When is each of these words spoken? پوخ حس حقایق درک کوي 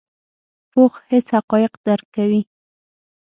پوخ 0.71 0.93
حس 1.09 1.27
حقایق 1.35 1.73
درک 1.85 2.05
کوي 2.15 2.41